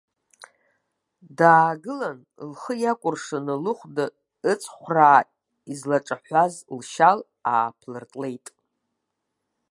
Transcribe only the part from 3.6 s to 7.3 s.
лыхәда ыҵхәраа излаҿаҳәаз лшьал